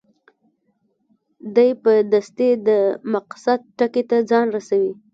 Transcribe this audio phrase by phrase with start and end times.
[1.55, 2.69] دی په دستي د
[3.13, 4.91] مقصد ټکي ته ځان رسوي.